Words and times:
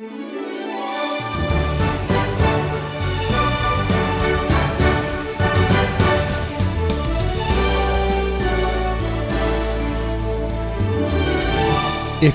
If 0.00 0.06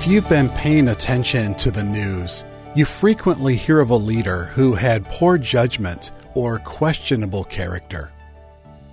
you've 0.05 0.27
been 0.27 0.49
paying 0.49 0.89
attention 0.89 1.53
to 1.55 1.71
the 1.71 1.85
news, 1.85 2.43
you 2.75 2.83
frequently 2.83 3.55
hear 3.55 3.79
of 3.79 3.91
a 3.91 3.95
leader 3.95 4.47
who 4.47 4.73
had 4.73 5.05
poor 5.05 5.37
judgment 5.37 6.11
or 6.35 6.59
questionable 6.59 7.45
character. 7.45 8.11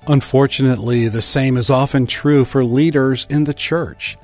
Unfortunately, 0.06 1.08
the 1.08 1.20
same 1.20 1.56
is 1.56 1.70
often 1.70 2.06
true 2.06 2.44
for 2.44 2.62
leaders 2.62 3.26
in 3.30 3.42
the 3.42 3.54
church. 3.54 4.16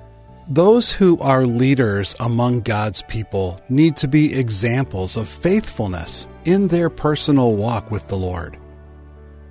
Those 0.49 0.93
who 0.93 1.19
are 1.19 1.45
leaders 1.45 2.15
among 2.21 2.61
God's 2.61 3.03
people 3.03 3.61
need 3.69 3.97
to 3.97 4.07
be 4.07 4.39
examples 4.39 5.17
of 5.17 5.29
faithfulness 5.29 6.29
in 6.45 6.69
their 6.69 6.89
personal 6.89 7.57
walk 7.57 7.91
with 7.91 8.07
the 8.07 8.17
Lord. 8.17 8.57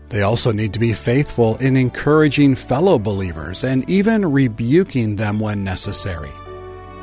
They 0.08 0.22
also 0.22 0.54
need 0.54 0.72
to 0.72 0.80
be 0.80 0.94
faithful 0.94 1.58
in 1.58 1.76
encouraging 1.76 2.56
fellow 2.56 2.98
believers 2.98 3.66
and 3.66 3.90
even 3.90 4.26
rebuking 4.32 5.18
them 5.18 5.38
when 5.38 5.66
necessary. 5.66 6.32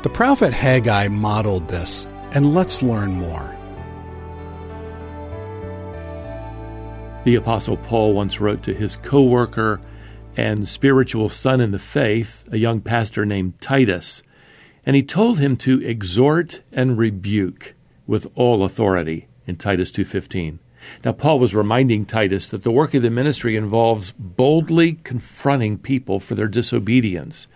The 0.01 0.09
prophet 0.09 0.53
Haggai 0.53 1.09
modeled 1.09 1.67
this, 1.67 2.07
and 2.31 2.55
let's 2.55 2.81
learn 2.81 3.11
more. 3.11 3.55
The 7.25 7.35
Apostle 7.35 7.77
Paul 7.77 8.13
once 8.13 8.39
wrote 8.39 8.63
to 8.63 8.73
his 8.73 8.95
co 8.95 9.21
worker 9.21 9.79
and 10.35 10.67
spiritual 10.67 11.29
son 11.29 11.61
in 11.61 11.71
the 11.71 11.79
faith, 11.79 12.47
a 12.51 12.57
young 12.57 12.81
pastor 12.81 13.25
named 13.25 13.59
Titus, 13.61 14.23
and 14.85 14.95
he 14.95 15.03
told 15.03 15.39
him 15.39 15.55
to 15.57 15.81
exhort 15.81 16.61
and 16.71 16.97
rebuke 16.97 17.73
with 18.07 18.27
all 18.35 18.63
authority 18.63 19.27
in 19.47 19.55
Titus 19.55 19.91
2:15. 19.91 20.59
Now 21.05 21.13
Paul 21.13 21.39
was 21.39 21.55
reminding 21.55 22.05
Titus 22.05 22.49
that 22.49 22.63
the 22.63 22.71
work 22.71 22.93
of 22.93 23.01
the 23.01 23.09
ministry 23.09 23.55
involves 23.55 24.11
boldly 24.11 24.93
confronting 25.03 25.77
people 25.77 26.19
for 26.19 26.35
their 26.35 26.47
disobedience, 26.47 27.47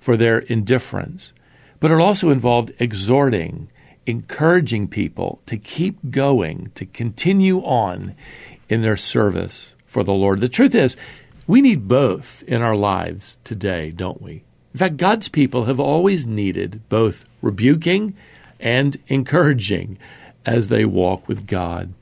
for 0.00 0.16
their 0.16 0.38
indifference, 0.38 1.32
but 1.78 1.90
it 1.90 2.00
also 2.00 2.30
involved 2.30 2.72
exhorting, 2.78 3.68
encouraging 4.06 4.88
people 4.88 5.40
to 5.46 5.56
keep 5.56 6.10
going, 6.10 6.70
to 6.74 6.84
continue 6.84 7.60
on 7.60 8.14
in 8.68 8.82
their 8.82 8.96
service 8.96 9.74
for 9.86 10.02
the 10.02 10.12
Lord. 10.12 10.40
The 10.40 10.48
truth 10.48 10.74
is, 10.74 10.96
we 11.46 11.60
need 11.60 11.88
both 11.88 12.42
in 12.44 12.62
our 12.62 12.76
lives 12.76 13.38
today, 13.44 13.90
don't 13.90 14.22
we? 14.22 14.44
In 14.72 14.78
fact, 14.78 14.96
God's 14.96 15.28
people 15.28 15.66
have 15.66 15.78
always 15.78 16.26
needed 16.26 16.82
both 16.88 17.26
rebuking 17.42 18.16
and 18.58 18.96
encouraging 19.08 19.98
as 20.46 20.68
they 20.68 20.84
walk 20.84 21.28
with 21.28 21.46
God. 21.46 21.92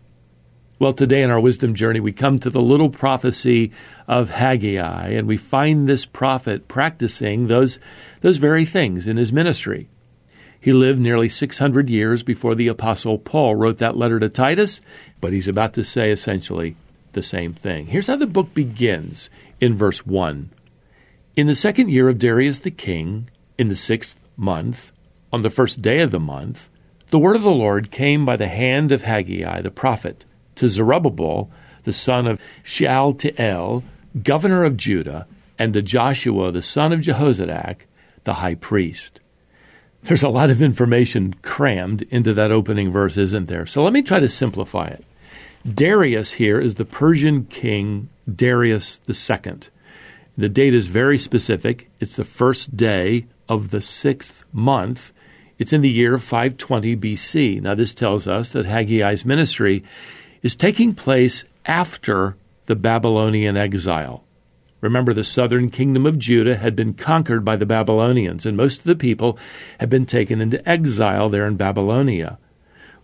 Well, 0.78 0.92
today 0.92 1.22
in 1.22 1.30
our 1.30 1.38
wisdom 1.38 1.74
journey, 1.74 2.00
we 2.00 2.12
come 2.12 2.38
to 2.40 2.50
the 2.50 2.62
little 2.62 2.90
prophecy 2.90 3.70
of 4.08 4.30
Haggai, 4.30 5.10
and 5.10 5.28
we 5.28 5.36
find 5.36 5.88
this 5.88 6.06
prophet 6.06 6.66
practicing 6.66 7.46
those, 7.46 7.78
those 8.20 8.38
very 8.38 8.64
things 8.64 9.06
in 9.06 9.16
his 9.16 9.32
ministry. 9.32 9.88
He 10.58 10.72
lived 10.72 11.00
nearly 11.00 11.28
600 11.28 11.88
years 11.88 12.22
before 12.22 12.54
the 12.54 12.68
Apostle 12.68 13.18
Paul 13.18 13.54
wrote 13.54 13.78
that 13.78 13.96
letter 13.96 14.18
to 14.18 14.28
Titus, 14.28 14.80
but 15.20 15.32
he's 15.32 15.48
about 15.48 15.74
to 15.74 15.84
say 15.84 16.10
essentially 16.10 16.76
the 17.12 17.22
same 17.22 17.54
thing. 17.54 17.86
Here's 17.86 18.06
how 18.06 18.16
the 18.16 18.26
book 18.26 18.54
begins 18.54 19.30
in 19.60 19.76
verse 19.76 20.06
1. 20.06 20.50
In 21.36 21.46
the 21.46 21.54
second 21.54 21.90
year 21.90 22.08
of 22.08 22.18
Darius 22.18 22.60
the 22.60 22.70
king, 22.70 23.30
in 23.56 23.68
the 23.68 23.76
sixth 23.76 24.16
month, 24.36 24.92
on 25.32 25.42
the 25.42 25.50
first 25.50 25.80
day 25.80 26.00
of 26.00 26.10
the 26.10 26.20
month, 26.20 26.68
the 27.10 27.18
word 27.18 27.36
of 27.36 27.42
the 27.42 27.50
Lord 27.50 27.90
came 27.90 28.24
by 28.24 28.36
the 28.36 28.48
hand 28.48 28.92
of 28.92 29.02
Haggai 29.02 29.60
the 29.60 29.70
prophet 29.70 30.24
to 30.56 30.68
Zerubbabel, 30.68 31.50
the 31.84 31.92
son 31.92 32.26
of 32.26 32.40
Shealtiel, 32.62 33.82
governor 34.22 34.64
of 34.64 34.76
Judah, 34.76 35.26
and 35.58 35.72
to 35.74 35.82
Joshua, 35.82 36.52
the 36.52 36.62
son 36.62 36.92
of 36.92 37.00
Jehozadak, 37.00 37.86
the 38.24 38.34
high 38.34 38.54
priest. 38.54 39.20
There's 40.02 40.22
a 40.22 40.28
lot 40.28 40.50
of 40.50 40.60
information 40.60 41.34
crammed 41.42 42.02
into 42.02 42.34
that 42.34 42.50
opening 42.50 42.90
verse, 42.90 43.16
isn't 43.16 43.48
there? 43.48 43.66
So 43.66 43.82
let 43.82 43.92
me 43.92 44.02
try 44.02 44.18
to 44.20 44.28
simplify 44.28 44.88
it. 44.88 45.04
Darius 45.70 46.32
here 46.32 46.60
is 46.60 46.74
the 46.74 46.84
Persian 46.84 47.44
king 47.44 48.08
Darius 48.32 49.00
II. 49.08 49.60
The 50.36 50.48
date 50.48 50.74
is 50.74 50.88
very 50.88 51.18
specific. 51.18 51.88
It's 52.00 52.16
the 52.16 52.24
first 52.24 52.76
day 52.76 53.26
of 53.48 53.70
the 53.70 53.80
sixth 53.80 54.44
month. 54.52 55.12
It's 55.58 55.72
in 55.72 55.80
the 55.80 55.90
year 55.90 56.18
520 56.18 56.96
BC. 56.96 57.60
Now, 57.62 57.76
this 57.76 57.94
tells 57.94 58.26
us 58.26 58.50
that 58.50 58.66
Haggai's 58.66 59.24
ministry 59.24 59.84
is 60.42 60.56
taking 60.56 60.94
place 60.94 61.44
after 61.64 62.36
the 62.66 62.74
Babylonian 62.74 63.56
exile. 63.56 64.24
Remember, 64.80 65.14
the 65.14 65.22
southern 65.22 65.70
kingdom 65.70 66.06
of 66.06 66.18
Judah 66.18 66.56
had 66.56 66.74
been 66.74 66.94
conquered 66.94 67.44
by 67.44 67.54
the 67.54 67.66
Babylonians, 67.66 68.46
and 68.46 68.56
most 68.56 68.78
of 68.78 68.84
the 68.84 68.96
people 68.96 69.38
had 69.78 69.88
been 69.88 70.06
taken 70.06 70.40
into 70.40 70.68
exile 70.68 71.28
there 71.28 71.46
in 71.46 71.56
Babylonia. 71.56 72.38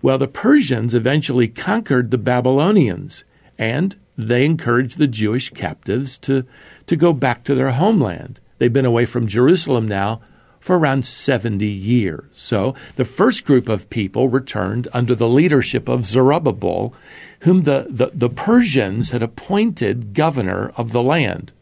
Well, 0.01 0.19
the 0.19 0.29
Persians 0.29 0.95
eventually 0.95 1.49
conquered 1.49 2.11
the 2.11 2.19
Babylonians, 2.19 3.25
and 3.59 3.97
they 4.17 4.45
encouraged 4.45 4.99
the 4.99 5.09
Jewish 5.09 5.51
captives 5.51 6.19
to, 6.19 6.45
to 6.87 6.97
go 6.97 7.13
back 7.13 7.45
to 7.45 7.55
their 7.55 7.73
homeland. 7.73 8.41
They've 8.59 8.73
been 8.73 8.85
away 8.85 9.07
from 9.07 9.27
Jerusalem 9.27 9.87
now 9.87 10.21
for 10.61 10.79
around 10.79 11.07
70 11.07 11.67
years. 11.67 12.25
So 12.35 12.75
the 12.97 13.05
first 13.05 13.45
group 13.45 13.69
of 13.69 13.91
people 13.91 14.29
returned 14.29 14.89
under 14.93 15.15
the 15.15 15.29
leadership 15.29 15.89
of 15.89 16.05
Zerubbabel, 16.05 16.95
whom 17.41 17.63
the, 17.63 17.87
the, 17.89 18.11
the 18.13 18.29
Persians 18.29 19.11
had 19.11 19.23
appointed 19.23 20.15
governor 20.15 20.73
of 20.77 20.93
the 20.93 21.03
land. 21.03 21.53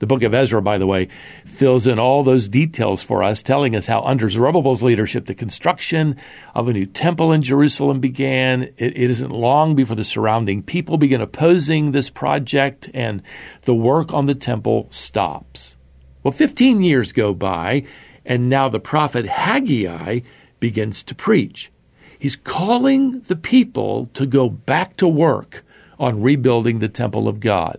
The 0.00 0.06
book 0.06 0.22
of 0.22 0.32
Ezra, 0.32 0.62
by 0.62 0.78
the 0.78 0.86
way, 0.86 1.08
fills 1.44 1.86
in 1.86 1.98
all 1.98 2.24
those 2.24 2.48
details 2.48 3.02
for 3.02 3.22
us, 3.22 3.42
telling 3.42 3.76
us 3.76 3.86
how 3.86 4.00
under 4.00 4.30
Zerubbabel's 4.30 4.82
leadership, 4.82 5.26
the 5.26 5.34
construction 5.34 6.16
of 6.54 6.68
a 6.68 6.72
new 6.72 6.86
temple 6.86 7.32
in 7.32 7.42
Jerusalem 7.42 8.00
began. 8.00 8.62
It, 8.78 8.96
it 8.96 9.10
isn't 9.10 9.30
long 9.30 9.74
before 9.74 9.96
the 9.96 10.04
surrounding 10.04 10.62
people 10.62 10.96
begin 10.96 11.20
opposing 11.20 11.92
this 11.92 12.08
project, 12.08 12.88
and 12.94 13.22
the 13.62 13.74
work 13.74 14.14
on 14.14 14.24
the 14.24 14.34
temple 14.34 14.86
stops. 14.88 15.76
Well, 16.22 16.32
15 16.32 16.82
years 16.82 17.12
go 17.12 17.34
by, 17.34 17.84
and 18.24 18.48
now 18.48 18.70
the 18.70 18.80
prophet 18.80 19.26
Haggai 19.26 20.20
begins 20.60 21.02
to 21.02 21.14
preach. 21.14 21.70
He's 22.18 22.36
calling 22.36 23.20
the 23.20 23.36
people 23.36 24.08
to 24.14 24.24
go 24.24 24.48
back 24.48 24.96
to 24.96 25.06
work 25.06 25.62
on 25.98 26.22
rebuilding 26.22 26.78
the 26.78 26.88
temple 26.88 27.28
of 27.28 27.40
God. 27.40 27.78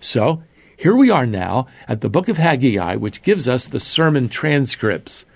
So, 0.00 0.42
here 0.80 0.96
we 0.96 1.10
are 1.10 1.26
now 1.26 1.66
at 1.86 2.00
the 2.00 2.08
book 2.08 2.26
of 2.30 2.38
Haggai, 2.38 2.96
which 2.96 3.22
gives 3.22 3.46
us 3.46 3.66
the 3.66 3.78
sermon 3.78 4.30
transcripts 4.30 5.26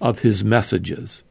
of 0.00 0.20
his 0.20 0.44
messages. 0.44 1.24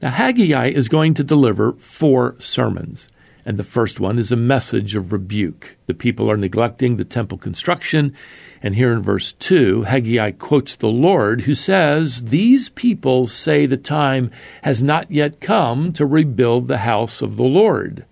Now, 0.00 0.10
Haggai 0.10 0.68
is 0.68 0.88
going 0.88 1.14
to 1.14 1.24
deliver 1.24 1.72
four 1.72 2.36
sermons, 2.38 3.08
and 3.44 3.56
the 3.56 3.64
first 3.64 3.98
one 3.98 4.20
is 4.20 4.30
a 4.30 4.36
message 4.36 4.94
of 4.94 5.12
rebuke. 5.12 5.76
The 5.86 5.94
people 5.94 6.30
are 6.30 6.36
neglecting 6.36 6.96
the 6.96 7.04
temple 7.04 7.38
construction, 7.38 8.14
and 8.62 8.76
here 8.76 8.92
in 8.92 9.02
verse 9.02 9.32
2, 9.32 9.82
Haggai 9.82 10.30
quotes 10.30 10.76
the 10.76 10.86
Lord, 10.86 11.40
who 11.40 11.54
says, 11.54 12.26
These 12.26 12.68
people 12.68 13.26
say 13.26 13.66
the 13.66 13.76
time 13.76 14.30
has 14.62 14.80
not 14.80 15.10
yet 15.10 15.40
come 15.40 15.92
to 15.94 16.06
rebuild 16.06 16.68
the 16.68 16.78
house 16.78 17.20
of 17.20 17.36
the 17.36 17.42
Lord. 17.42 18.04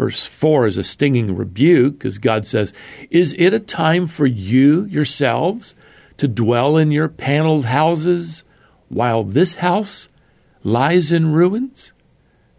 Verse 0.00 0.24
4 0.24 0.66
is 0.66 0.78
a 0.78 0.82
stinging 0.82 1.36
rebuke, 1.36 2.06
as 2.06 2.16
God 2.16 2.46
says, 2.46 2.72
Is 3.10 3.34
it 3.36 3.52
a 3.52 3.60
time 3.60 4.06
for 4.06 4.24
you 4.24 4.86
yourselves 4.86 5.74
to 6.16 6.26
dwell 6.26 6.78
in 6.78 6.90
your 6.90 7.06
paneled 7.06 7.66
houses 7.66 8.42
while 8.88 9.24
this 9.24 9.56
house 9.56 10.08
lies 10.64 11.12
in 11.12 11.34
ruins? 11.34 11.92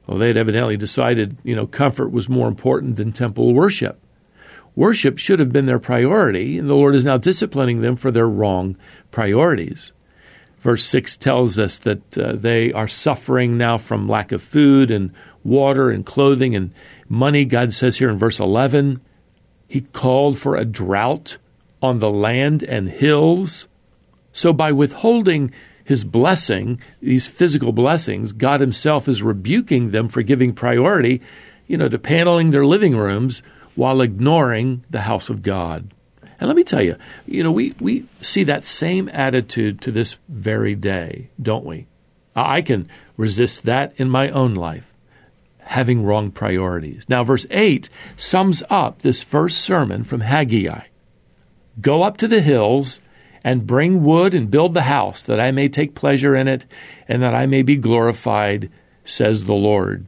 Well, 0.05 0.19
they'd 0.19 0.37
evidently 0.37 0.77
decided, 0.77 1.35
you 1.43 1.55
know, 1.55 1.65
comfort 1.65 2.11
was 2.11 2.29
more 2.29 2.47
important 2.47 2.97
than 2.97 3.11
temple 3.11 3.55
worship. 3.55 3.99
Worship 4.75 5.17
should 5.17 5.39
have 5.39 5.51
been 5.51 5.65
their 5.65 5.79
priority, 5.79 6.59
and 6.59 6.69
the 6.69 6.75
Lord 6.75 6.93
is 6.93 7.05
now 7.05 7.17
disciplining 7.17 7.81
them 7.81 7.95
for 7.95 8.11
their 8.11 8.29
wrong 8.29 8.77
priorities. 9.09 9.93
Verse 10.59 10.83
6 10.85 11.17
tells 11.17 11.57
us 11.57 11.79
that 11.79 12.17
uh, 12.19 12.33
they 12.33 12.71
are 12.71 12.87
suffering 12.87 13.57
now 13.57 13.79
from 13.79 14.07
lack 14.07 14.31
of 14.31 14.43
food 14.43 14.91
and 14.91 15.11
water 15.43 15.89
and 15.89 16.05
clothing 16.05 16.55
and 16.55 16.71
money. 17.11 17.45
God 17.45 17.73
says 17.73 17.97
here 17.97 18.09
in 18.09 18.17
verse 18.17 18.39
11, 18.39 19.01
He 19.67 19.81
called 19.81 20.37
for 20.37 20.55
a 20.55 20.65
drought 20.65 21.37
on 21.81 21.99
the 21.99 22.09
land 22.09 22.63
and 22.63 22.89
hills. 22.89 23.67
So 24.31 24.53
by 24.53 24.71
withholding 24.71 25.51
His 25.83 26.03
blessing, 26.03 26.81
these 27.01 27.27
physical 27.27 27.73
blessings, 27.73 28.31
God 28.31 28.61
Himself 28.61 29.07
is 29.07 29.21
rebuking 29.21 29.91
them 29.91 30.07
for 30.07 30.23
giving 30.23 30.53
priority, 30.53 31.21
you 31.67 31.77
know, 31.77 31.89
to 31.89 31.99
paneling 31.99 32.51
their 32.51 32.65
living 32.65 32.95
rooms 32.95 33.43
while 33.75 34.01
ignoring 34.01 34.83
the 34.89 35.01
house 35.01 35.29
of 35.29 35.41
God. 35.41 35.93
And 36.39 36.47
let 36.47 36.55
me 36.55 36.63
tell 36.63 36.81
you, 36.81 36.95
you 37.27 37.43
know, 37.43 37.51
we, 37.51 37.75
we 37.79 38.05
see 38.19 38.43
that 38.45 38.65
same 38.65 39.09
attitude 39.09 39.79
to 39.81 39.91
this 39.91 40.17
very 40.27 40.73
day, 40.73 41.29
don't 41.39 41.65
we? 41.65 41.85
I 42.35 42.61
can 42.61 42.89
resist 43.15 43.63
that 43.63 43.93
in 43.97 44.09
my 44.09 44.29
own 44.29 44.55
life, 44.55 44.90
having 45.63 46.03
wrong 46.03 46.31
priorities. 46.31 47.05
Now, 47.07 47.23
verse 47.23 47.45
8 47.49 47.89
sums 48.17 48.63
up 48.69 49.01
this 49.01 49.23
first 49.23 49.59
sermon 49.59 50.03
from 50.03 50.21
Haggai 50.21 50.81
Go 51.79 52.03
up 52.03 52.17
to 52.17 52.27
the 52.27 52.41
hills 52.41 52.99
and 53.43 53.65
bring 53.65 54.03
wood 54.03 54.33
and 54.33 54.51
build 54.51 54.73
the 54.73 54.83
house, 54.83 55.23
that 55.23 55.39
I 55.39 55.51
may 55.51 55.67
take 55.67 55.95
pleasure 55.95 56.35
in 56.35 56.47
it, 56.47 56.65
and 57.07 57.21
that 57.21 57.33
I 57.33 57.45
may 57.45 57.61
be 57.61 57.77
glorified, 57.77 58.69
says 59.03 59.45
the 59.45 59.53
Lord. 59.53 60.05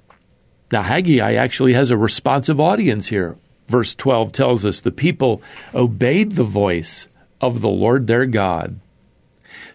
Now, 0.71 0.83
Haggai 0.83 1.33
actually 1.33 1.73
has 1.73 1.89
a 1.89 1.97
responsive 1.97 2.59
audience 2.59 3.07
here. 3.07 3.38
Verse 3.67 3.95
12 3.95 4.31
tells 4.31 4.65
us 4.65 4.79
the 4.79 4.91
people 4.91 5.41
obeyed 5.73 6.33
the 6.33 6.44
voice 6.44 7.07
of 7.39 7.61
the 7.61 7.69
Lord 7.69 8.07
their 8.07 8.25
God. 8.25 8.79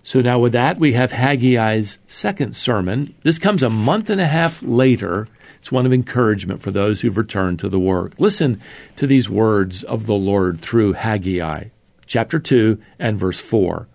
So 0.08 0.22
now, 0.22 0.38
with 0.38 0.54
that, 0.54 0.78
we 0.78 0.94
have 0.94 1.12
Haggai's 1.12 1.98
second 2.06 2.56
sermon. 2.56 3.14
This 3.24 3.38
comes 3.38 3.62
a 3.62 3.68
month 3.68 4.08
and 4.08 4.18
a 4.18 4.26
half 4.26 4.62
later. 4.62 5.28
It's 5.58 5.70
one 5.70 5.84
of 5.84 5.92
encouragement 5.92 6.62
for 6.62 6.70
those 6.70 7.02
who've 7.02 7.18
returned 7.18 7.58
to 7.58 7.68
the 7.68 7.78
work. 7.78 8.14
Listen 8.18 8.58
to 8.96 9.06
these 9.06 9.28
words 9.28 9.82
of 9.82 10.06
the 10.06 10.14
Lord 10.14 10.62
through 10.62 10.94
Haggai 10.94 11.64
chapter 12.06 12.38
2 12.38 12.80
and 12.98 13.18
verse 13.18 13.38
4. 13.38 13.86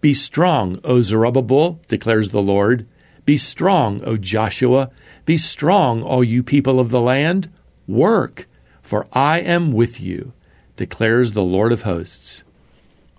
Be 0.00 0.14
strong, 0.14 0.78
O 0.84 1.02
Zerubbabel, 1.02 1.80
declares 1.88 2.28
the 2.28 2.40
Lord. 2.40 2.86
Be 3.24 3.36
strong, 3.36 4.00
O 4.04 4.16
Joshua. 4.16 4.92
Be 5.24 5.36
strong, 5.36 6.04
all 6.04 6.22
you 6.22 6.44
people 6.44 6.78
of 6.78 6.90
the 6.90 7.00
land. 7.00 7.50
Work, 7.88 8.46
for 8.80 9.08
I 9.12 9.40
am 9.40 9.72
with 9.72 10.00
you, 10.00 10.34
declares 10.76 11.32
the 11.32 11.42
Lord 11.42 11.72
of 11.72 11.82
hosts. 11.82 12.44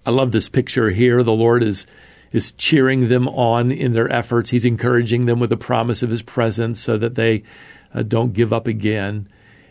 I 0.05 0.11
love 0.11 0.31
this 0.31 0.47
picture 0.47 0.91
here. 0.91 1.21
The 1.21 1.33
Lord 1.33 1.61
is 1.61 1.85
is 2.31 2.51
cheering 2.53 3.07
them 3.07 3.27
on 3.27 3.71
in 3.71 3.93
their 3.93 4.11
efforts. 4.11 4.49
He's 4.49 4.65
encouraging 4.65 5.25
them 5.25 5.39
with 5.39 5.49
the 5.49 5.57
promise 5.57 6.03
of 6.03 6.09
his 6.09 6.21
presence 6.21 6.79
so 6.79 6.97
that 6.97 7.15
they 7.15 7.43
uh, 7.93 8.03
don't 8.03 8.33
give 8.33 8.53
up 8.53 8.67
again. 8.67 9.27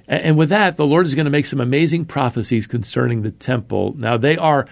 And 0.06 0.38
with 0.38 0.48
that, 0.48 0.76
the 0.76 0.86
Lord 0.86 1.06
is 1.06 1.14
going 1.14 1.26
to 1.26 1.30
make 1.30 1.46
some 1.46 1.60
amazing 1.60 2.06
prophecies 2.06 2.66
concerning 2.66 3.22
the 3.22 3.30
temple. 3.30 3.94
Now 3.96 4.16
they 4.16 4.36
are 4.36 4.66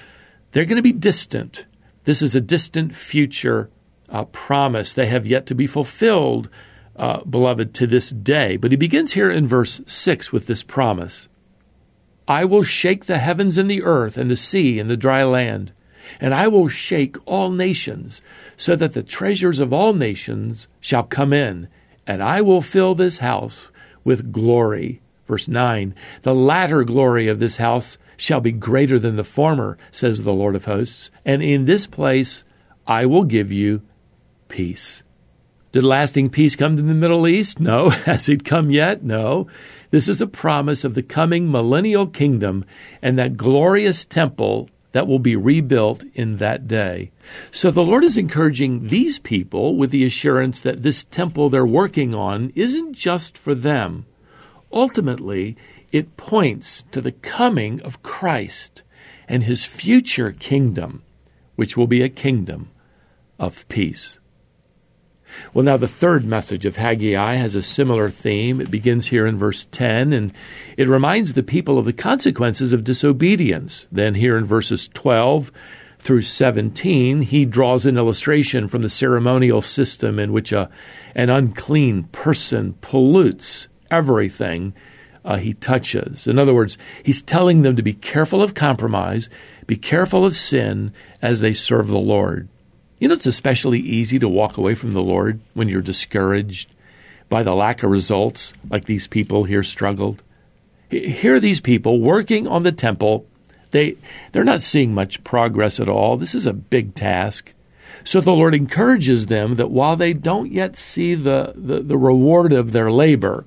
they're 0.52 0.64
going 0.64 0.76
to 0.76 0.82
be 0.82 0.92
distant. 0.92 1.66
This 2.04 2.22
is 2.22 2.34
a 2.34 2.40
distant 2.40 2.94
future 2.94 3.68
uh, 4.08 4.24
promise. 4.24 4.92
They 4.92 5.06
have 5.06 5.26
yet 5.26 5.44
to 5.46 5.54
be 5.54 5.66
fulfilled, 5.66 6.48
uh, 6.96 7.22
beloved, 7.24 7.74
to 7.74 7.86
this 7.86 8.10
day. 8.10 8.56
But 8.56 8.70
he 8.70 8.76
begins 8.76 9.12
here 9.12 9.30
in 9.30 9.46
verse 9.46 9.80
6 9.86 10.32
with 10.32 10.46
this 10.46 10.62
promise 10.62 11.28
I 12.28 12.44
will 12.44 12.62
shake 12.62 13.04
the 13.04 13.18
heavens 13.18 13.58
and 13.58 13.70
the 13.70 13.82
earth 13.82 14.16
and 14.16 14.30
the 14.30 14.36
sea 14.36 14.78
and 14.78 14.90
the 14.90 14.96
dry 14.96 15.22
land, 15.24 15.72
and 16.20 16.34
I 16.34 16.48
will 16.48 16.68
shake 16.68 17.16
all 17.26 17.50
nations, 17.50 18.20
so 18.56 18.76
that 18.76 18.92
the 18.92 19.02
treasures 19.02 19.60
of 19.60 19.72
all 19.72 19.92
nations 19.92 20.68
shall 20.80 21.02
come 21.02 21.32
in, 21.32 21.68
and 22.06 22.22
I 22.22 22.40
will 22.40 22.62
fill 22.62 22.94
this 22.94 23.18
house 23.18 23.70
with 24.04 24.32
glory. 24.32 25.00
Verse 25.26 25.48
9 25.48 25.94
The 26.22 26.34
latter 26.34 26.84
glory 26.84 27.28
of 27.28 27.38
this 27.38 27.56
house 27.56 27.98
shall 28.16 28.40
be 28.40 28.52
greater 28.52 28.98
than 28.98 29.16
the 29.16 29.24
former, 29.24 29.76
says 29.90 30.22
the 30.22 30.32
Lord 30.32 30.56
of 30.56 30.64
hosts, 30.64 31.10
and 31.24 31.42
in 31.42 31.64
this 31.64 31.86
place 31.86 32.44
I 32.86 33.06
will 33.06 33.24
give 33.24 33.52
you 33.52 33.82
peace. 34.48 35.02
Did 35.72 35.84
lasting 35.84 36.30
peace 36.30 36.56
come 36.56 36.76
to 36.76 36.82
the 36.82 36.94
Middle 36.94 37.28
East? 37.28 37.60
No. 37.60 37.88
Has 38.06 38.28
it 38.28 38.44
come 38.44 38.70
yet? 38.70 39.02
No. 39.02 39.46
This 39.90 40.08
is 40.08 40.22
a 40.22 40.26
promise 40.26 40.84
of 40.84 40.94
the 40.94 41.02
coming 41.02 41.50
millennial 41.50 42.06
kingdom 42.06 42.64
and 43.02 43.18
that 43.18 43.36
glorious 43.36 44.04
temple 44.04 44.70
that 44.96 45.06
will 45.06 45.20
be 45.20 45.36
rebuilt 45.36 46.02
in 46.14 46.38
that 46.38 46.66
day. 46.66 47.12
So 47.52 47.70
the 47.70 47.84
Lord 47.84 48.02
is 48.02 48.16
encouraging 48.16 48.88
these 48.88 49.20
people 49.20 49.76
with 49.76 49.90
the 49.90 50.04
assurance 50.04 50.60
that 50.62 50.82
this 50.82 51.04
temple 51.04 51.50
they're 51.50 51.64
working 51.64 52.14
on 52.14 52.50
isn't 52.56 52.94
just 52.94 53.38
for 53.38 53.54
them 53.54 54.06
ultimately, 54.72 55.56
it 55.92 56.16
points 56.16 56.84
to 56.90 57.00
the 57.00 57.12
coming 57.12 57.80
of 57.82 58.02
Christ 58.02 58.82
and 59.28 59.42
his 59.42 59.64
future 59.64 60.32
kingdom, 60.32 61.02
which 61.56 61.76
will 61.76 61.86
be 61.86 62.02
a 62.02 62.08
kingdom 62.08 62.70
of 63.38 63.66
peace. 63.68 64.18
Well, 65.52 65.64
now 65.64 65.76
the 65.76 65.88
third 65.88 66.24
message 66.24 66.66
of 66.66 66.76
Haggai 66.76 67.34
has 67.34 67.54
a 67.54 67.62
similar 67.62 68.10
theme. 68.10 68.60
It 68.60 68.70
begins 68.70 69.06
here 69.06 69.26
in 69.26 69.36
verse 69.36 69.66
10, 69.66 70.12
and 70.12 70.32
it 70.76 70.88
reminds 70.88 71.32
the 71.32 71.42
people 71.42 71.78
of 71.78 71.84
the 71.84 71.92
consequences 71.92 72.72
of 72.72 72.84
disobedience. 72.84 73.86
Then, 73.90 74.14
here 74.14 74.36
in 74.36 74.44
verses 74.44 74.88
12 74.88 75.50
through 75.98 76.22
17, 76.22 77.22
he 77.22 77.44
draws 77.44 77.86
an 77.86 77.96
illustration 77.96 78.68
from 78.68 78.82
the 78.82 78.88
ceremonial 78.88 79.62
system 79.62 80.18
in 80.18 80.32
which 80.32 80.52
a, 80.52 80.70
an 81.14 81.30
unclean 81.30 82.04
person 82.04 82.74
pollutes 82.80 83.68
everything 83.90 84.74
uh, 85.24 85.36
he 85.36 85.52
touches. 85.52 86.26
In 86.26 86.38
other 86.38 86.54
words, 86.54 86.78
he's 87.02 87.20
telling 87.20 87.62
them 87.62 87.76
to 87.76 87.82
be 87.82 87.92
careful 87.92 88.42
of 88.42 88.54
compromise, 88.54 89.28
be 89.66 89.76
careful 89.76 90.24
of 90.24 90.36
sin 90.36 90.92
as 91.20 91.40
they 91.40 91.52
serve 91.52 91.88
the 91.88 91.98
Lord. 91.98 92.48
You 92.98 93.08
know, 93.08 93.14
it's 93.14 93.26
especially 93.26 93.80
easy 93.80 94.18
to 94.18 94.28
walk 94.28 94.56
away 94.56 94.74
from 94.74 94.94
the 94.94 95.02
Lord 95.02 95.40
when 95.54 95.68
you're 95.68 95.82
discouraged 95.82 96.70
by 97.28 97.42
the 97.42 97.54
lack 97.54 97.82
of 97.82 97.90
results, 97.90 98.54
like 98.70 98.84
these 98.84 99.06
people 99.06 99.44
here 99.44 99.62
struggled. 99.62 100.22
Here 100.88 101.34
are 101.34 101.40
these 101.40 101.60
people 101.60 102.00
working 102.00 102.46
on 102.46 102.62
the 102.62 102.72
temple. 102.72 103.26
They, 103.72 103.96
they're 104.32 104.44
not 104.44 104.62
seeing 104.62 104.94
much 104.94 105.24
progress 105.24 105.80
at 105.80 105.88
all. 105.88 106.16
This 106.16 106.34
is 106.34 106.46
a 106.46 106.52
big 106.52 106.94
task. 106.94 107.52
So 108.04 108.20
the 108.20 108.32
Lord 108.32 108.54
encourages 108.54 109.26
them 109.26 109.56
that 109.56 109.70
while 109.70 109.96
they 109.96 110.12
don't 110.12 110.52
yet 110.52 110.76
see 110.76 111.14
the, 111.14 111.52
the, 111.56 111.80
the 111.82 111.98
reward 111.98 112.52
of 112.52 112.72
their 112.72 112.90
labor, 112.90 113.44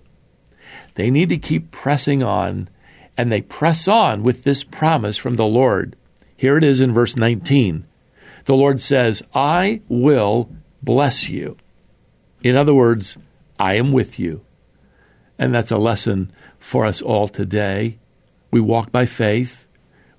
they 0.96 1.10
need 1.10 1.30
to 1.30 1.38
keep 1.38 1.72
pressing 1.72 2.22
on, 2.22 2.68
and 3.18 3.31
they 3.31 3.42
press 3.42 3.88
on 3.88 4.22
with 4.22 4.44
this 4.44 4.63
promise 4.63 5.18
from 5.18 5.38
the 5.38 5.46
Lord. 5.46 5.96
Here 6.36 6.57
it 6.57 6.63
is 6.63 6.81
in 6.81 6.94
verse 6.94 7.16
19. 7.16 7.86
The 8.50 8.56
Lord 8.56 8.81
says, 8.81 9.22
I 9.36 9.81
will 9.90 10.50
bless 10.81 11.30
you. 11.30 11.56
In 12.42 12.56
other 12.56 12.74
words, 12.74 13.16
I 13.60 13.75
am 13.75 13.92
with 13.92 14.18
you. 14.18 14.44
And 15.38 15.54
that's 15.54 15.69
a 15.69 15.78
lesson 15.78 16.31
for 16.57 16.84
us 16.84 17.00
all 17.00 17.28
today. 17.28 18.00
We 18.50 18.60
walk 18.60 18.92
by 18.92 19.06
faith. 19.06 19.68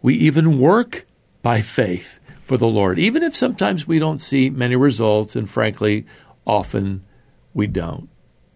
We 0.00 0.14
even 0.14 0.60
work 0.60 1.06
by 1.42 1.60
faith 1.60 2.20
for 2.40 2.56
the 2.56 2.68
Lord, 2.68 3.00
even 3.00 3.24
if 3.24 3.34
sometimes 3.34 3.88
we 3.88 3.98
don't 3.98 4.22
see 4.22 4.48
many 4.48 4.76
results, 4.76 5.34
and 5.34 5.50
frankly, 5.50 6.06
often 6.46 7.04
we 7.52 7.66
don't. 7.66 8.08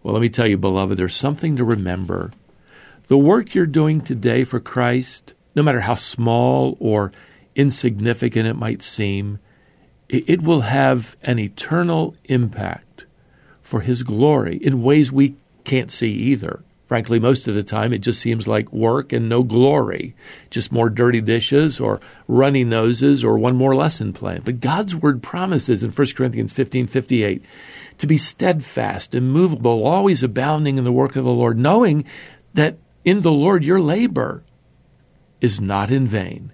Well, 0.03 0.13
let 0.13 0.21
me 0.21 0.29
tell 0.29 0.47
you, 0.47 0.55
beloved, 0.57 0.97
there's 0.97 1.17
something 1.17 1.57
to 1.57 1.65
remember. 1.65 2.31
The 3.07 3.17
work 3.17 3.53
you're 3.53 3.65
doing 3.65 3.99
today 3.99 4.45
for 4.45 4.61
Christ, 4.61 5.33
no 5.53 5.63
matter 5.63 5.81
how 5.81 5.95
small 5.95 6.77
or 6.79 7.11
insignificant 7.57 8.47
it 8.47 8.55
might 8.55 8.81
seem, 8.81 9.39
it 10.09 10.41
will 10.41 10.61
have 10.61 11.15
an 11.23 11.39
eternal 11.39 12.15
impact 12.25 13.05
for 13.61 13.81
His 13.81 14.03
glory 14.03 14.57
in 14.57 14.83
ways 14.83 15.11
we 15.11 15.35
can't 15.63 15.91
see 15.91 16.11
either. 16.11 16.63
Frankly, 16.87 17.19
most 17.19 17.47
of 17.47 17.55
the 17.55 17.63
time 17.63 17.91
it 17.91 17.99
just 17.99 18.21
seems 18.21 18.47
like 18.47 18.71
work 18.71 19.11
and 19.11 19.27
no 19.27 19.41
glory, 19.41 20.13
just 20.51 20.71
more 20.71 20.87
dirty 20.87 21.19
dishes 21.19 21.79
or 21.79 21.99
runny 22.27 22.63
noses 22.63 23.23
or 23.23 23.39
one 23.39 23.55
more 23.55 23.75
lesson 23.75 24.13
plan. 24.13 24.41
But 24.45 24.59
God's 24.59 24.95
word 24.95 25.23
promises 25.23 25.83
in 25.83 25.89
1 25.89 26.07
Corinthians 26.15 26.53
15 26.53 26.85
58 26.85 27.43
to 27.97 28.07
be 28.07 28.17
steadfast, 28.17 29.15
immovable, 29.15 29.83
always 29.83 30.21
abounding 30.21 30.77
in 30.77 30.83
the 30.83 30.91
work 30.91 31.15
of 31.15 31.25
the 31.25 31.31
Lord, 31.31 31.57
knowing 31.57 32.05
that 32.53 32.77
in 33.03 33.21
the 33.21 33.31
Lord 33.31 33.63
your 33.63 33.79
labor 33.79 34.43
is 35.41 35.59
not 35.59 35.89
in 35.89 36.07
vain. 36.07 36.51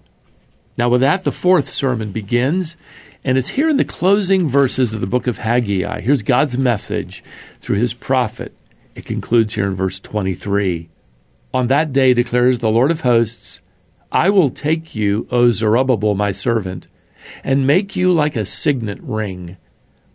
Now, 0.77 0.87
with 0.87 1.01
that, 1.01 1.25
the 1.25 1.31
fourth 1.31 1.69
sermon 1.69 2.11
begins, 2.11 2.77
and 3.23 3.37
it's 3.37 3.49
here 3.49 3.69
in 3.69 3.77
the 3.77 3.85
closing 3.85 4.47
verses 4.47 4.93
of 4.93 5.01
the 5.01 5.07
book 5.07 5.27
of 5.27 5.37
Haggai. 5.37 6.01
Here's 6.01 6.23
God's 6.23 6.57
message 6.57 7.23
through 7.59 7.77
his 7.77 7.93
prophet. 7.93 8.55
It 8.95 9.05
concludes 9.05 9.53
here 9.53 9.67
in 9.67 9.75
verse 9.75 9.99
23. 9.99 10.89
On 11.53 11.67
that 11.67 11.93
day, 11.93 12.13
declares 12.13 12.59
the 12.59 12.71
Lord 12.71 12.91
of 12.91 13.01
hosts, 13.01 13.61
I 14.11 14.29
will 14.29 14.49
take 14.49 14.95
you, 14.95 15.27
O 15.31 15.51
Zerubbabel, 15.51 16.15
my 16.15 16.31
servant, 16.31 16.87
and 17.43 17.67
make 17.67 17.95
you 17.95 18.11
like 18.11 18.35
a 18.35 18.45
signet 18.45 18.99
ring 19.01 19.57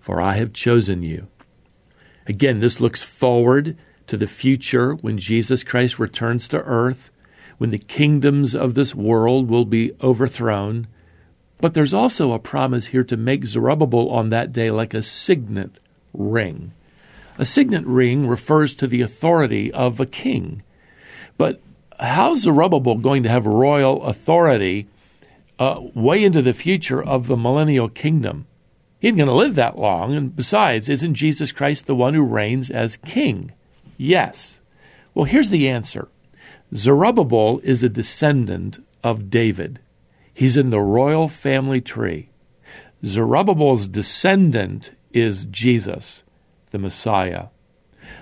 for 0.07 0.21
I 0.21 0.35
have 0.35 0.53
chosen 0.53 1.03
you. 1.03 1.27
Again, 2.29 2.61
this 2.61 2.81
looks 2.81 3.03
forward 3.03 3.77
to 4.07 4.17
the 4.17 4.29
future 4.29 4.95
when 4.95 5.19
Jesus 5.19 5.65
Christ 5.65 5.99
returns 5.99 6.47
to 6.47 6.63
earth, 6.63 7.11
when 7.59 7.71
the 7.71 7.79
kingdoms 7.79 8.55
of 8.55 8.75
this 8.75 8.95
world 8.95 9.49
will 9.49 9.65
be 9.65 9.95
overthrown. 10.01 10.87
But 11.61 11.75
there's 11.75 11.95
also 11.95 12.33
a 12.33 12.39
promise 12.39 12.87
here 12.87 13.05
to 13.05 13.17
make 13.17 13.47
Zerubbabel 13.47 14.11
on 14.11 14.29
that 14.29 14.53
day 14.53 14.71
like 14.71 14.95
a 14.95 15.03
signet 15.03 15.73
ring. 16.13 16.73
A 17.39 17.45
signet 17.45 17.85
ring 17.85 18.27
refers 18.27 18.75
to 18.77 18.87
the 18.87 19.03
authority 19.03 19.73
of 19.73 20.01
a 20.01 20.07
king. 20.07 20.63
But 21.39 21.61
how's 21.99 22.43
Zerubbabel 22.43 22.97
going 22.97 23.23
to 23.23 23.29
have 23.29 23.47
royal 23.47 24.03
authority 24.05 24.87
uh, 25.59 25.81
way 25.95 26.25
into 26.25 26.43
the 26.43 26.55
future 26.55 27.03
of 27.03 27.27
the 27.27 27.37
millennial 27.37 27.89
kingdom? 27.89 28.47
He 28.99 29.09
ain't 29.09 29.19
going 29.19 29.29
to 29.29 29.35
live 29.35 29.55
that 29.55 29.79
long. 29.79 30.15
And 30.15 30.35
besides, 30.35 30.89
isn't 30.89 31.15
Jesus 31.15 31.53
Christ 31.53 31.87
the 31.87 31.95
one 31.95 32.15
who 32.15 32.23
reigns 32.23 32.71
as 32.71 32.97
king? 32.99 33.53
Yes. 33.97 34.61
Well, 35.15 35.25
here's 35.25 35.51
the 35.51 35.69
answer 35.69 36.09
Zerubbabel 36.75 37.61
is 37.63 37.83
a 37.83 37.89
descendant 37.89 38.85
of 39.05 39.31
David, 39.31 39.79
he's 40.37 40.57
in 40.57 40.71
the 40.71 40.81
royal 40.81 41.29
family 41.29 41.81
tree. 41.81 42.29
Zerubbabel's 43.05 43.89
descendant 43.89 44.93
is 45.13 45.47
Jesus, 45.47 46.25
the 46.71 46.79
Messiah. 46.79 47.47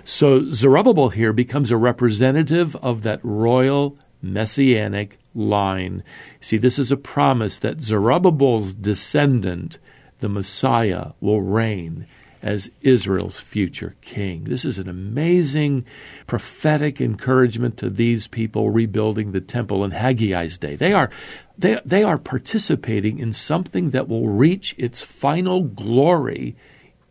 So 0.04 0.52
Zerubbabel 0.52 1.10
here 1.10 1.32
becomes 1.32 1.70
a 1.70 1.76
representative 1.76 2.76
of 2.76 3.02
that 3.02 3.20
royal 3.22 3.98
messianic 4.22 5.18
line. 5.34 6.04
See, 6.40 6.56
this 6.56 6.78
is 6.78 6.92
a 6.92 6.96
promise 6.96 7.58
that 7.58 7.82
Zerubbabel's 7.82 8.74
descendant, 8.74 9.78
the 10.20 10.28
Messiah, 10.28 11.12
will 11.20 11.42
reign 11.42 12.06
as 12.44 12.70
Israel's 12.82 13.40
future 13.40 13.96
king. 14.02 14.44
This 14.44 14.66
is 14.66 14.78
an 14.78 14.86
amazing 14.86 15.86
prophetic 16.26 17.00
encouragement 17.00 17.78
to 17.78 17.88
these 17.88 18.28
people 18.28 18.68
rebuilding 18.68 19.32
the 19.32 19.40
temple 19.40 19.82
in 19.82 19.92
Haggai's 19.92 20.58
day. 20.58 20.76
They 20.76 20.92
are 20.92 21.08
they, 21.56 21.80
they 21.86 22.02
are 22.02 22.18
participating 22.18 23.18
in 23.18 23.32
something 23.32 23.90
that 23.90 24.08
will 24.08 24.28
reach 24.28 24.74
its 24.76 25.00
final 25.00 25.62
glory 25.62 26.54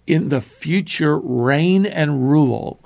in 0.06 0.28
the 0.28 0.42
future 0.42 1.18
reign 1.18 1.88
and 1.88 2.30
rule 2.30 2.80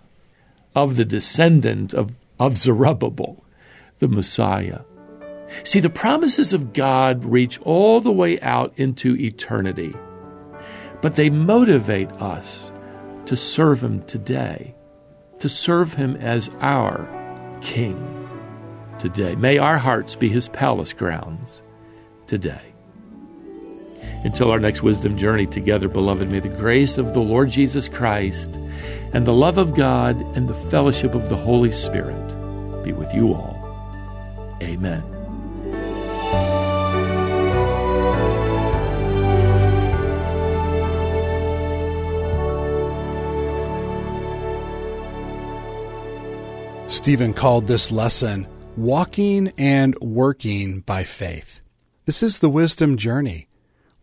of 0.73 0.95
the 0.95 1.05
descendant 1.05 1.93
of, 1.93 2.13
of 2.39 2.57
Zerubbabel, 2.57 3.43
the 3.99 4.07
Messiah. 4.07 4.81
See, 5.63 5.79
the 5.79 5.89
promises 5.89 6.53
of 6.53 6.71
God 6.71 7.25
reach 7.25 7.59
all 7.61 7.99
the 7.99 8.11
way 8.11 8.39
out 8.41 8.73
into 8.77 9.15
eternity, 9.15 9.95
but 11.01 11.15
they 11.15 11.29
motivate 11.29 12.11
us 12.13 12.71
to 13.25 13.37
serve 13.37 13.83
Him 13.83 14.03
today, 14.03 14.75
to 15.39 15.49
serve 15.49 15.93
Him 15.93 16.15
as 16.17 16.49
our 16.61 17.07
King 17.61 18.27
today. 18.99 19.35
May 19.35 19.57
our 19.57 19.77
hearts 19.77 20.15
be 20.15 20.29
His 20.29 20.47
palace 20.49 20.93
grounds 20.93 21.61
today. 22.25 22.61
Until 24.23 24.51
our 24.51 24.59
next 24.59 24.81
wisdom 24.81 25.17
journey 25.17 25.45
together, 25.45 25.87
beloved, 25.87 26.31
may 26.31 26.39
the 26.39 26.49
grace 26.49 26.97
of 26.97 27.13
the 27.13 27.19
Lord 27.19 27.49
Jesus 27.49 27.87
Christ 27.87 28.55
and 29.13 29.25
the 29.25 29.33
love 29.33 29.57
of 29.57 29.75
God 29.75 30.19
and 30.35 30.47
the 30.47 30.53
fellowship 30.53 31.13
of 31.13 31.29
the 31.29 31.37
Holy 31.37 31.71
Spirit 31.71 32.83
be 32.83 32.93
with 32.93 33.13
you 33.13 33.33
all. 33.33 33.57
Amen. 34.61 35.16
Stephen 46.89 47.33
called 47.33 47.67
this 47.67 47.91
lesson 47.91 48.47
Walking 48.77 49.51
and 49.57 49.93
Working 49.99 50.79
by 50.79 51.03
Faith. 51.03 51.59
This 52.05 52.23
is 52.23 52.39
the 52.39 52.49
wisdom 52.49 52.95
journey. 52.95 53.49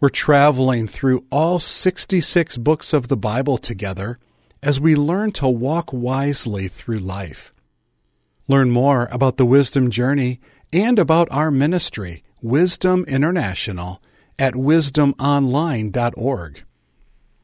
We're 0.00 0.10
traveling 0.10 0.86
through 0.86 1.24
all 1.30 1.58
66 1.58 2.58
books 2.58 2.92
of 2.92 3.08
the 3.08 3.16
Bible 3.16 3.56
together 3.56 4.18
as 4.62 4.78
we 4.78 4.96
learn 4.96 5.32
to 5.32 5.48
walk 5.48 5.94
wisely 5.94 6.68
through 6.68 6.98
life. 6.98 7.54
Learn 8.48 8.70
more 8.70 9.08
about 9.10 9.38
the 9.38 9.46
wisdom 9.46 9.90
journey 9.90 10.38
and 10.70 10.98
about 10.98 11.28
our 11.30 11.50
ministry, 11.50 12.22
Wisdom 12.42 13.06
International, 13.08 14.02
at 14.38 14.52
wisdomonline.org. 14.52 16.64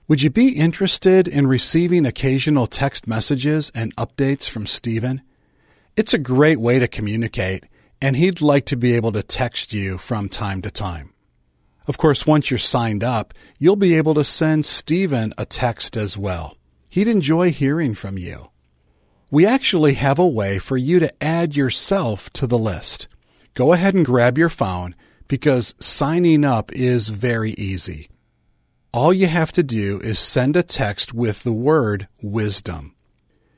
Would 0.06 0.22
you 0.22 0.28
be 0.28 0.50
interested 0.50 1.26
in 1.26 1.46
receiving 1.46 2.04
occasional 2.04 2.66
text 2.66 3.06
messages 3.06 3.72
and 3.74 3.96
updates 3.96 4.46
from 4.46 4.66
Stephen? 4.66 5.22
It's 5.96 6.14
a 6.14 6.18
great 6.18 6.60
way 6.60 6.78
to 6.78 6.88
communicate, 6.88 7.64
and 8.00 8.16
he'd 8.16 8.40
like 8.40 8.64
to 8.66 8.76
be 8.76 8.94
able 8.94 9.12
to 9.12 9.22
text 9.22 9.72
you 9.72 9.98
from 9.98 10.28
time 10.28 10.62
to 10.62 10.70
time. 10.70 11.12
Of 11.86 11.98
course, 11.98 12.26
once 12.26 12.50
you're 12.50 12.58
signed 12.58 13.02
up, 13.02 13.34
you'll 13.58 13.76
be 13.76 13.96
able 13.96 14.14
to 14.14 14.24
send 14.24 14.64
Stephen 14.64 15.34
a 15.36 15.44
text 15.44 15.96
as 15.96 16.16
well. 16.16 16.56
He'd 16.88 17.08
enjoy 17.08 17.50
hearing 17.50 17.94
from 17.94 18.16
you. 18.16 18.50
We 19.30 19.46
actually 19.46 19.94
have 19.94 20.18
a 20.18 20.26
way 20.26 20.58
for 20.58 20.76
you 20.76 21.00
to 21.00 21.22
add 21.22 21.56
yourself 21.56 22.30
to 22.34 22.46
the 22.46 22.58
list. 22.58 23.08
Go 23.54 23.72
ahead 23.72 23.94
and 23.94 24.06
grab 24.06 24.38
your 24.38 24.48
phone 24.48 24.94
because 25.28 25.74
signing 25.78 26.44
up 26.44 26.72
is 26.72 27.08
very 27.08 27.52
easy. 27.52 28.08
All 28.92 29.12
you 29.12 29.28
have 29.28 29.52
to 29.52 29.62
do 29.62 30.00
is 30.00 30.18
send 30.18 30.56
a 30.56 30.62
text 30.62 31.14
with 31.14 31.44
the 31.44 31.52
word 31.52 32.08
wisdom. 32.22 32.94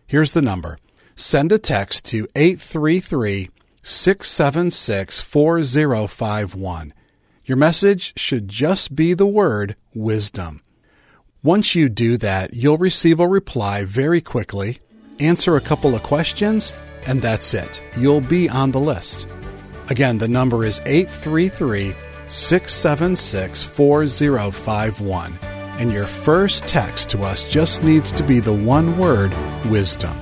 Here's 0.07 0.33
the 0.33 0.43
number. 0.43 0.79
Send 1.15 1.53
a 1.53 1.59
text 1.59 2.05
to 2.07 2.27
833 2.35 3.51
676 3.83 5.21
4051. 5.21 6.95
Your 7.45 7.57
message 7.57 8.19
should 8.19 8.49
just 8.49 8.95
be 8.95 9.15
the 9.15 9.27
word 9.27 9.77
wisdom. 9.95 10.63
Once 11.43 11.75
you 11.75 11.89
do 11.89 12.17
that, 12.17 12.55
you'll 12.55 12.79
receive 12.79 13.19
a 13.19 13.27
reply 13.27 13.85
very 13.85 14.21
quickly, 14.21 14.79
answer 15.19 15.57
a 15.57 15.61
couple 15.61 15.95
of 15.95 16.03
questions, 16.03 16.75
and 17.05 17.21
that's 17.21 17.53
it. 17.53 17.83
You'll 17.99 18.21
be 18.21 18.49
on 18.49 18.71
the 18.71 18.81
list. 18.81 19.27
Again, 19.91 20.19
the 20.19 20.29
number 20.29 20.65
is 20.65 20.81
833 20.87 21.95
676 22.29 23.63
4051. 23.63 25.39
And 25.79 25.93
your 25.93 26.05
first 26.05 26.69
text 26.69 27.11
to 27.11 27.23
us 27.23 27.51
just 27.51 27.83
needs 27.83 28.13
to 28.13 28.23
be 28.23 28.39
the 28.39 28.53
one 28.55 28.97
word 28.97 29.35
wisdom. 29.67 30.17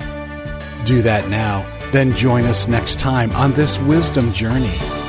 Do 0.85 1.03
that 1.03 1.29
now, 1.29 1.67
then 1.93 2.15
join 2.15 2.45
us 2.45 2.69
next 2.69 2.99
time 2.99 3.31
on 3.33 3.53
this 3.53 3.79
wisdom 3.79 4.33
journey. 4.33 5.00